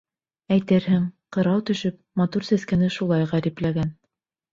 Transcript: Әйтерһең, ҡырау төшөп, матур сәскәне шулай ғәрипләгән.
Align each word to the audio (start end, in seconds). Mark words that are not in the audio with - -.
Әйтерһең, 0.53 1.03
ҡырау 1.37 1.61
төшөп, 1.67 1.99
матур 2.21 2.47
сәскәне 2.47 2.89
шулай 2.97 3.29
ғәрипләгән. 3.35 3.93